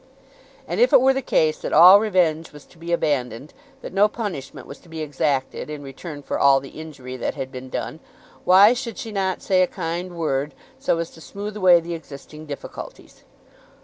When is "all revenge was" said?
1.73-2.65